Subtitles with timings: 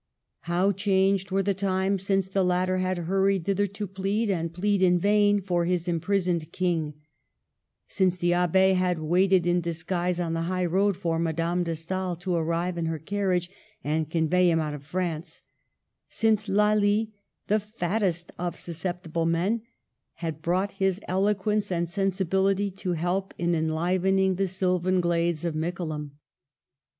[0.45, 4.97] How changed were the times since the latter had hurried thitherto plead, and plead in
[4.97, 6.95] vain, for his imprisoned King;
[7.87, 12.15] since the Abb6 had waited in disguise on the high road for Madame de Stael
[12.15, 13.51] to arrive in her carriage
[13.83, 15.43] and convey him out of France;
[16.09, 17.13] since Lally,
[17.45, 19.61] "the fattest of susceptible men,"
[20.13, 26.13] had brought his eloquence and sensibility to help in enlivening the sylvan glades of Mickleham.